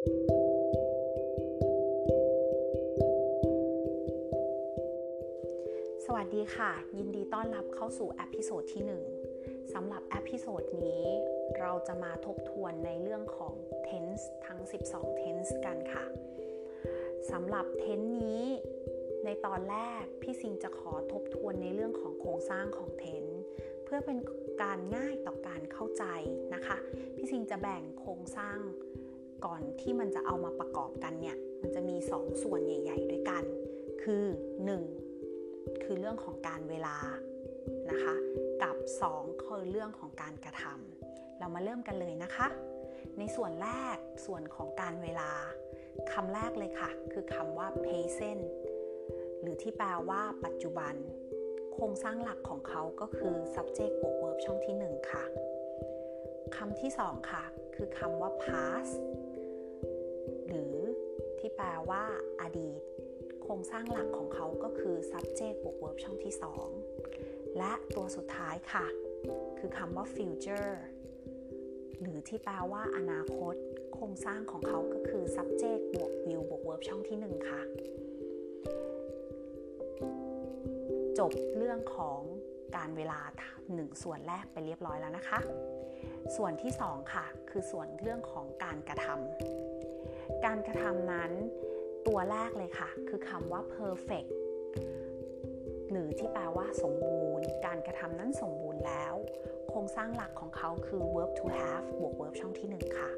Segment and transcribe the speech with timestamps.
[0.00, 0.02] ส
[6.14, 8.82] วัสดีค่ะ ยินดีต้อนรับเข้าสู่ episode ที่
[9.28, 11.04] 1สำหรับ episode นี้
[11.60, 13.54] เราจะมาทบทวนในเรื่องของ
[13.88, 14.60] tense ทั้ง
[14.90, 16.04] 12 tense กันค่ะ
[17.30, 18.44] สำหรับ tense นี้
[19.24, 23.36] ในตอนแรก พี่ซิงจะขอทบทวนในเรื่องของโครงสร้างของ tense
[23.84, 24.18] เพื่อเป็น
[24.62, 26.04] การง่ายต่อการเข้าใจ
[26.54, 26.76] นะคะ
[27.16, 28.58] พี่ซิงจะแบ่งโครงสร้าง
[29.44, 33.44] ก่อนที่มันจะเอามาประกอบกันเนี่ย มันจะมี2ส่วนใหญ่ ๆ ด้วยกัน
[34.02, 34.24] คือ
[35.04, 35.84] 1.
[35.84, 36.96] คือเรื่องของการเวลา
[37.90, 38.14] นะคะ
[38.62, 38.76] กับ
[39.12, 42.48] 2 คือเรื่องของการกระทำเรามาเริ่มกันเลยนะคะ
[43.18, 45.30] ในส่วนแรกส่วนของการเวลา
[46.12, 48.44] คำแรกเลยค่ะ คือคำว่า present
[49.40, 50.94] หรือที่แปลว่าปัจจุบัน
[51.72, 55.24] โครงสร้างหลักของเขาก็คือ subject บวก verb ช่องที่ 1 ค่ะ
[56.56, 57.44] คำที่ 2 ค่ะ
[57.74, 58.94] คือคำว่า past
[61.40, 62.04] ที่แปลว่า
[62.40, 62.80] อดีต
[63.42, 66.34] โครงสร้างหลักของเขาก็คือ subject บวก verb ช่องที่
[66.94, 68.86] 2 และตัวสุดท้ายค่ะ
[69.58, 70.72] คือคำว่า future
[72.00, 73.54] หรือที่แปลว่าอนาคต
[73.94, 77.62] โครงสร้างของเขาก็คือ subject บวก will บวก verb ช่องที่ 1 ค่ะ
[81.18, 82.20] จบเรื่องของ
[82.76, 83.20] การเวลา
[83.74, 85.38] หนึ่งส่วนแรกไปเรียบร้อยแล้วนะคะ
[86.36, 89.79] ส่วนที่ 2 ค่ะ คือส่วนเรื่องของการกระทำ
[90.44, 91.32] การกระทำนั้น
[92.06, 94.30] ตัวแรกเลยค่ะ คือคำว่า perfect
[95.90, 99.14] หรือที่แปลว่าสมบูรณ์ การกระทำนั้นสมบูรณ์แล้ว
[99.68, 103.10] โครงสร้างหลักของเขาคือ verb to have บวก verb ช่องที่ 1 ค่ะ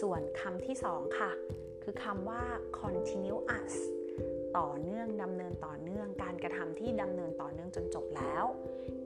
[0.00, 1.32] ส่วนคำที่ 2 ค่ะ
[1.82, 2.42] คือคำว่า
[2.80, 3.74] continuous
[4.58, 8.44] ต่อเนื่องดำเนินต่อเนื่องการกระทำที่ดำเนินต่อเนื่องจนจบแล้ว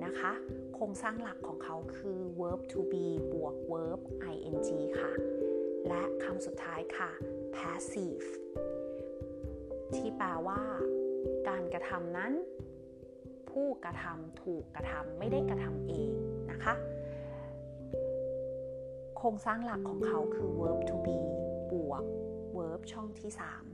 [0.05, 0.33] นะคะ
[0.75, 4.01] โครงสร้างหลักของเขาคือ verb to be บวก verb
[4.33, 4.57] ing
[5.01, 5.13] ค่ะ
[5.89, 7.11] และคำสุดท้ายค่ะ
[7.57, 8.29] passive
[9.95, 10.63] ที่แปลว่า
[11.49, 12.33] การกระทำนั้น
[13.51, 16.13] ผู้กระทำถูกกระทำไม่ได้กระทำเอง
[16.51, 16.75] นะคะ
[19.17, 21.19] โครงสร้างหลักของเขาคือ verb to be
[21.73, 22.05] บวก
[22.57, 23.31] verb ช่องที่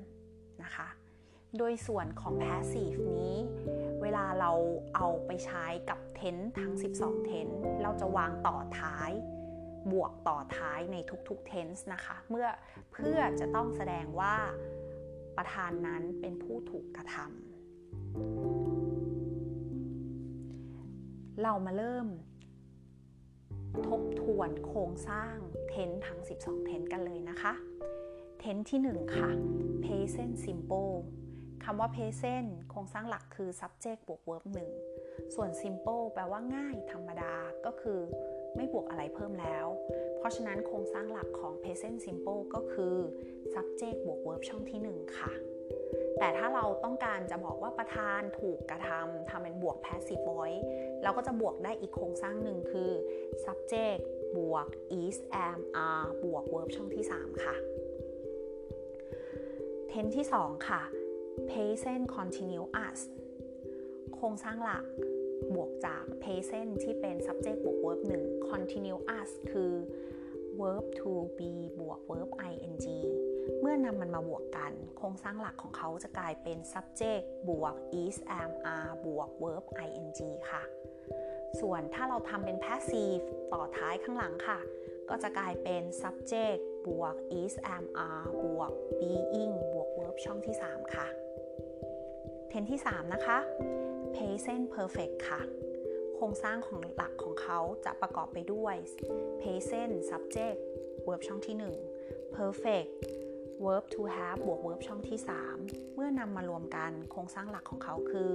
[0.08, 0.88] 3 นะคะ
[1.56, 3.34] โดยส่วนของ passive นี้
[4.02, 4.52] เวลาเรา
[4.96, 9.10] เอาไปใช้กับ tense ทั้ง 12 tense เราจะวางต่อท้าย
[9.92, 10.96] บวกต่อท้ายใน
[11.28, 12.48] ทุกๆ tense นะคะเมื่อ
[12.92, 14.34] เพื่อจะต้องแสดงว่า
[15.36, 17.28] ประธานนั้นเป็นผู้ถูกกระทำ
[21.42, 22.08] เรามาเริ่ม
[23.86, 25.34] ทบทวนโครงสร้าง
[25.68, 27.52] เทนทั้ง 12 เทนกันเลยนะคะ
[28.40, 29.30] เทนที่ 1 ค่ะ
[29.84, 30.94] present simple
[31.64, 34.44] คำว่า present โครงสร้างหลักคือ subject บวก verb
[34.90, 37.34] 1 ส่วน simple แปลว่าง่ายธรรมดา
[37.66, 38.00] ก็คือ
[38.56, 39.66] ไม่บวกอะไรเพิ่มแล้ว
[40.18, 42.96] เพราะฉะนั้นโครงสร้างหลักของ present simple ก็คือ
[43.54, 45.32] subject บวก verb ช่องที่ 1 ค่ะ
[46.18, 50.62] แต่ถ้าเราต้องการจะบอกว่าประธานถูกกระทำทำเป็นบวก passive voice
[51.02, 52.90] เราก็จะบวกได้อีกโครงสร้างหนึ่งคือ
[53.44, 54.02] subject
[54.36, 54.66] บวก
[55.00, 55.16] is
[55.46, 57.56] am are บวก verb ช่องที่ 3 ค่ะ
[59.90, 60.82] tense ที่ 2 ค่ะ
[61.50, 63.00] present continuous
[64.14, 64.84] โครงสร้างหลัก
[65.54, 69.72] บวกจาก present ที่เป็น subject บวก verb 1 continuous คือ
[70.60, 72.74] verb to be บวก verb ing
[73.60, 80.62] เมื่อนำมันมาบวกกัน โครงสร้างหลักของเขาจะกลายเป็น subject บวก is am are บวก verb ing ค่ะ
[81.60, 84.58] ส่วนถ้าเราทำเป็น passive ต่อท้ายข้างหลังค่ะ
[85.08, 91.06] ก็จะกลายเป็น subject บวก is am are บวก being บวก verb ช่องที่ 3 ค่ะ
[92.48, 93.38] เทนที่ 3 นะคะ
[94.14, 95.40] present perfect ค่ะ
[96.14, 98.74] โครงสร้างของหลักของเขาจะประกอบไปด้วย
[99.40, 100.58] present subject
[101.06, 101.56] verb ช่องที่
[101.96, 102.90] 1 perfect
[103.64, 105.18] verb to have บวก verb ช่องที่
[105.58, 108.30] 3 เมื่อนำมารวมกันโครงสร้างหลักของเขาคือ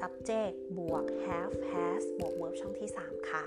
[0.00, 3.44] subject บวก have has บวก verb ช่องที่ 3 ค่ะ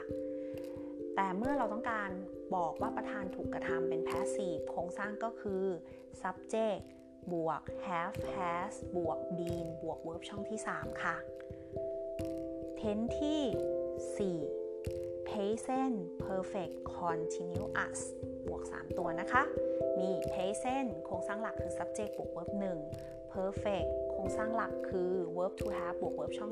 [1.16, 2.10] แต่เมื่อเราต้องการ
[2.56, 5.64] บอกว่าประธานถูกกระทำเป็น passive โครงสร้างก็คือ
[6.22, 6.84] subject
[7.32, 11.16] บวก have has บวก been บวก verb ช่องที่ 3 ค่ะ
[12.86, 18.00] tense ที่ 4 present perfect continuous
[18.48, 19.44] บวก 3 ตัวนะคะ
[20.00, 22.50] มี present โครงสร้างหลักคือ subject บวก verb
[22.92, 26.52] 1 perfect โครงสร้างหลักคือ verb to have บวก verb ช่อง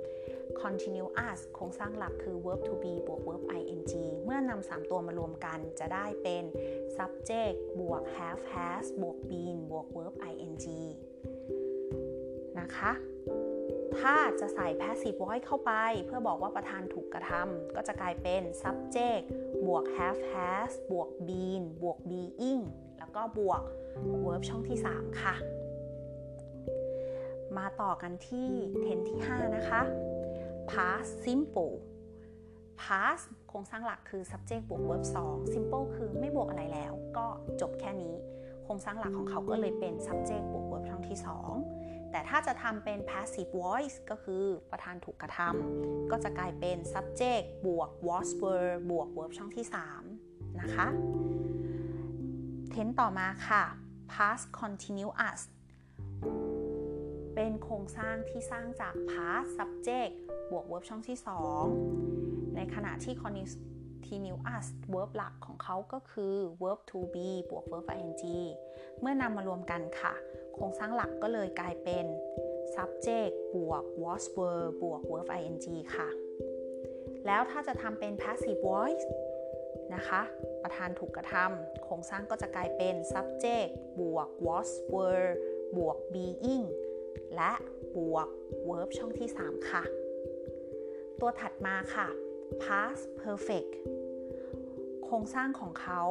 [0.00, 3.82] 3 continuous โครงสร้างหลักคือ verb to be บวก verb ing
[4.24, 6.44] เมื่อนำ3ตัวมารวมกันจะได้เป็น
[6.96, 10.66] subject บวก have has บวก been บวก verb ing
[12.60, 12.92] นะคะ
[14.00, 15.72] ถ้าจะใส่ passive voice เข้าไป
[16.06, 19.24] เพื่อบอกว่าประธานถูกกระทำก็จะกลายเป็น subject
[19.66, 22.62] บวก have has บวก been บวก being
[22.98, 23.62] แล้วก็บวก
[24.24, 25.34] verb ช่องที่ 3 ค่ะ
[27.58, 28.50] มาต่อกันที่
[28.84, 29.82] tense ที่ 5 นะคะ
[30.70, 31.74] past simple
[32.82, 37.26] past โครงสร้างหลักคือ subject บวก verb 2 simple คือไม่บวกอะไรแล้ว ก็
[37.60, 38.14] จบแค่นี้
[38.64, 41.81] โครงสร้างหลักของเขาก็เลยเป็น subject บวก verb ช่องที่ 2
[42.12, 49.66] แต่ถ้าจะทำเป็น passive voice ก็คือประธานถูกกระทำก็จะกลายเป็น subject บวก was were บวก verb ช่องที่
[50.10, 50.86] 3 นะคะ
[52.74, 53.64] tense ต่อมาค่ะ
[54.12, 55.40] past continuous
[57.34, 60.12] เป็นโครงสร้างที่สร้างจาก past subject
[60.50, 61.18] บวก verb ช่องที่
[61.86, 63.14] 2 ในขณะที่
[64.12, 68.10] continuous verb หลักของเขาก็คือ verb to be บวก verb ing
[69.00, 70.14] เมื่อนำมารวมกันค่ะ
[70.54, 72.06] โครงสร้างหลักก็เลยกลายเป็น
[72.74, 75.56] subject บวก was were บวก verb ing
[75.96, 76.08] ค่ะ
[77.26, 79.04] แล้วถ้าจะทำเป็น passive voice
[79.94, 80.22] นะคะ
[80.62, 83.70] ประธานถูกกระทำโครงสร้างก็จะกลายเป็น subject
[84.00, 85.30] บวก was were
[85.76, 86.64] บวก being
[87.36, 87.52] และ
[87.96, 88.28] บวก
[88.68, 89.82] verb ช่องที่ 3 ค่ะ
[91.20, 92.08] ตัวถัดมาค่ะ
[92.64, 93.72] past perfect
[95.04, 96.02] โครงสร้างของเขา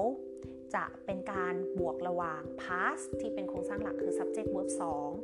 [0.76, 4.70] จะเป็นการบวกระหว่าง past ที่เป็นโครงสร้างหลักคือ subject verb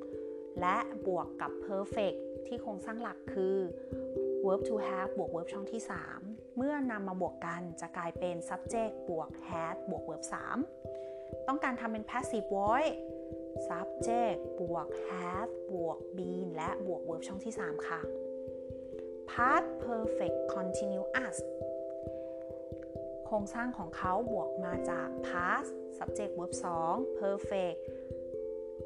[0.03, 0.77] 2 และ
[1.07, 2.17] บวกกับ perfect
[2.47, 3.57] ที่โครงสร้างหลักคือ
[4.45, 5.81] verb to have บวก verb ช่องที่
[6.19, 10.23] 3 เมื่อนำมาบวกกันจะกลายเป็น subject บวก had บวก verb
[10.85, 12.93] 3 ต้องการทำเป็น passive voice
[13.69, 18.01] subject บวก have บวก been และบวก verb ช่องที่ 3 ค่ะ
[19.31, 21.37] past perfect continuous
[23.25, 26.53] โครงสร้างของเขาบวกมาจาก past subject verb
[26.85, 27.77] 2 perfect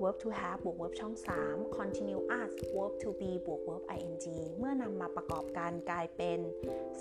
[0.02, 1.14] verb to have บวก verb ช่อง
[1.48, 4.14] 3 continuous verb to be บวก verb ing
[4.58, 6.40] เมื่อนำมาประกอบกันกลายเป็น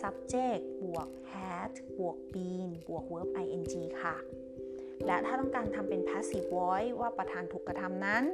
[0.00, 3.64] subject บวก had บวก been บวก verb ing
[4.02, 4.16] ค่ะ
[5.06, 8.24] และถ้าต้องการทำเป็น passive voice ว่าประธานถูกกระทำนั้น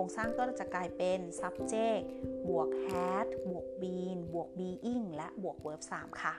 [0.00, 2.04] รงสร้างก็จะกลายเป็น subject
[2.48, 6.34] บวก had บวก been บวก being และบวก verb 3 ค่ะ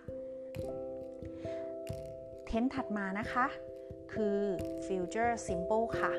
[2.45, 3.47] เทนถัดมานะคะ
[4.13, 4.39] คือ
[4.85, 6.13] future simple ค่ะ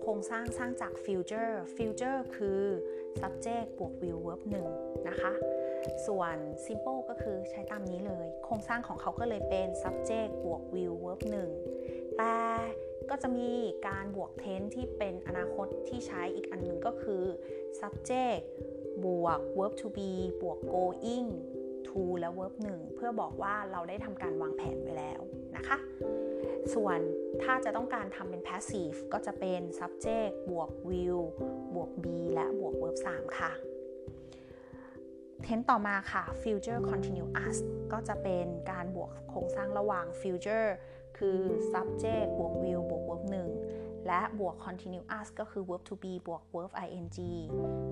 [0.00, 2.62] โครงสร้างสร้างจาก future future คือ
[3.20, 4.40] subject บวก will verb
[4.74, 5.32] 1 นะคะ
[6.06, 11.20] ส่วน simple ก็คือใช้ตามนี้เลย โครงสร้างของเขาก็เลยเป็น subject บวก will verb
[11.68, 12.36] 1 แต่
[13.14, 13.52] ก็จะมี
[13.88, 17.24] การบวก tense ที่เป็นอนาคตที่ใช้อีกอันหนึ่งก็คือ
[17.80, 18.42] subject
[19.04, 20.12] บวก verb to be
[20.42, 21.30] บวก going
[21.88, 25.20] to และ verb 1 เพื่อบอกว่าเราได้ทำการวางแผนไว้แล้ว
[25.56, 25.76] นะคะ
[26.74, 26.98] ส่วน
[27.42, 31.22] ถ้าจะต้องการทำเป็น passive ก็จะเป็น subject บวก will
[31.74, 33.52] บวก be และบวก verb 3 ค่ะ
[35.46, 37.56] tense ต่อมาค่ะ future continuous
[37.92, 40.68] ก็จะเป็นการบวกโครงสร้างระหว่าง future
[41.18, 41.38] คือ
[41.72, 43.22] subject บวก will บวก verb
[43.64, 47.06] 1 และบวก continuous ก็คือ verb to be บวก verb ing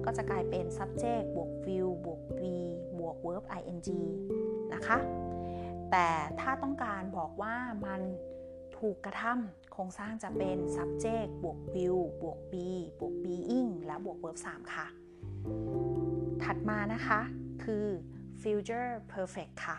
[0.04, 2.54] ก็จะกลายเป็น subject บวก will บวก be
[2.98, 3.88] บวก verb ing
[4.74, 4.98] นะคะ
[5.90, 6.08] แต่
[6.40, 7.54] ถ้าต้องการบอกว่า
[7.86, 8.00] มัน
[8.78, 12.68] ถูกกระทำโครงสร้างจะเป็น subject บวก will บวก be
[13.00, 14.86] บวก being และบวก verb 3 ค่ะ
[16.42, 17.20] ถัดมานะคะ
[17.64, 17.86] คือ
[18.42, 19.78] future perfect ค่ะ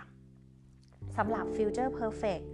[1.18, 2.46] สำหรับ future perfect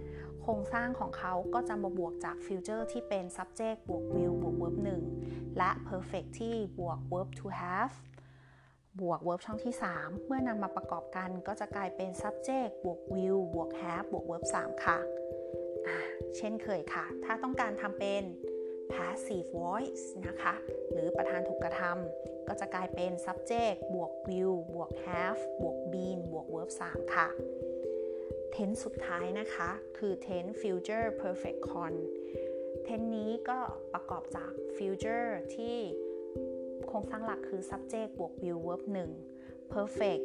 [0.48, 4.76] ครงสร้างของเขาก็จะมาบวกจาก future ที่เป็น subject บวก will บวก verb
[5.16, 7.94] 1 และ perfect ที่บวก verb to have
[9.00, 14.98] บวก verb ช่องที่ 3 เมื่อนำมาประกอบกันก็จะกลายเป็น subject บวก will บวก have บวก verb 3 ค่ะ
[16.36, 18.22] เช่นเคยค่ะ ถ้าต้องการทำเป็น
[18.92, 20.54] passive voice นะคะ
[20.92, 27.28] หรือประธานถูกกระทำก็จะกลายเป็น subject บวก will บวก have บวก been บวก verb 3 ค่ะ
[28.54, 31.92] tense สุดท้ายนะคะ คือ tense future perfect con
[32.86, 33.58] tense นี้ก็
[33.94, 35.76] ประกอบจาก future ที่
[36.88, 38.82] โครงสร้างหลักคือ subject บวก will verb
[39.26, 40.24] 1 perfect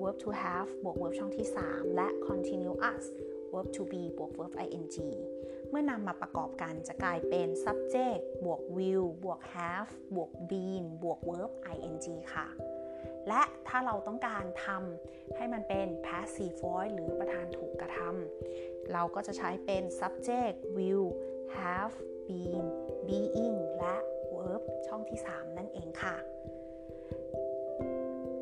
[0.00, 3.04] verb to have บวก verb ช่องที่ 3 และ continuous
[3.52, 4.86] verb to be บวก verb ing
[5.70, 11.96] เมื่อนำมาประกอบกันจะกลายเป็น subject บวก will บวก have บวก been บวก verb ing
[12.34, 12.48] ค่ะ
[13.28, 21.08] และถ้าเราต้องการทำให้มันเป็น passive voice หรือประธานถูกกระทำเราก็จะใช้เป็น subject will
[21.58, 21.94] have
[22.28, 22.66] been
[23.06, 23.96] being และ
[24.34, 26.16] verb ช่องที่ 3 นั่นเองค่ะ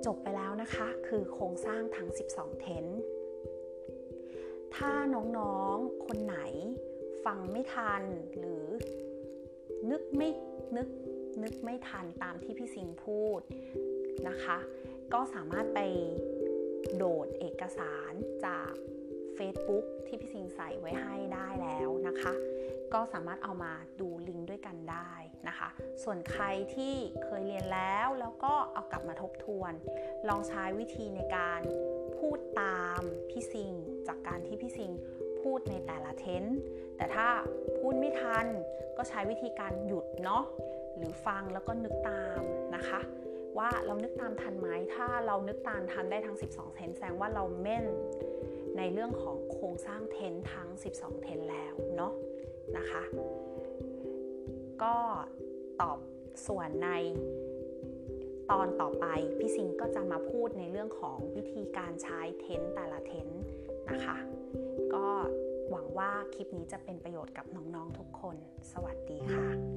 [0.06, 2.86] จบไปแล้วนะคะคือโครงสร้างทั้ง 12 เทน
[4.76, 4.90] ถ้า
[5.38, 6.38] น้องๆ คนไหน
[7.24, 8.02] ฟังไม่ทัน
[8.38, 8.66] หรือ
[9.90, 10.28] นึกไม่
[10.76, 10.88] นึก
[11.42, 13.40] นึกไม่ทันตามที่พี่สิงพูด
[14.28, 14.58] นะคะ
[15.12, 15.80] ก็สามารถไป
[16.96, 18.12] โดดเอกสาร
[18.46, 18.72] จาก
[19.38, 22.34] Facebook ที่พี่สิงใส่ไว้ให้ได้แล้วนะคะ
[22.94, 25.12] ก็สามารถเอามาดูลิงก์ด้วยกันได้
[25.48, 25.68] นะคะ
[26.02, 26.44] ส่วนใคร
[26.74, 26.94] ที่
[27.24, 29.72] เคยเรียนแล้วแล้วก็เอากลับมาทบทวน
[30.28, 31.60] ลองใช้วิธีในการ
[32.16, 33.72] พูดตามพี่ซิง
[34.08, 34.92] จากการที่พี่ซิง
[35.40, 36.58] พูดในแต่ละเทนส์
[36.96, 37.28] แต่ถ้า
[37.78, 38.46] พูดไม่ทัน
[38.96, 40.44] ก็ใช้วิธีการหยุดเนาะ
[40.96, 42.40] หรือฟังแล้วก็นึกตาม
[42.76, 43.00] นะคะ
[43.58, 47.84] ว่าเรานึกตามทันไหมถ้าเรานึกตามทันได้ทั้ง 12 เทนแสดงว่าเราเม่น
[48.78, 52.12] ในเรื่องของโครงสร้างเทนทั้ง 12 เทนแล้วเนาะ
[52.76, 53.02] นะคะ
[54.82, 54.96] ก็
[55.80, 55.98] ตอบ
[56.46, 56.90] ส่วนใน
[58.50, 59.06] ตอนต่อไป
[59.38, 63.28] พี่ซิงก็จะมาพูดในเรื่องของวิธีการใช้เทนแต่ละเทน
[63.90, 64.16] นะคะ
[64.94, 65.06] ก็
[65.70, 68.36] หวังว่าคลิปนี้จะเป็นประโยชน์กับน้อง ๆ ทุกคน
[68.72, 69.67] สวัสดีค่ะ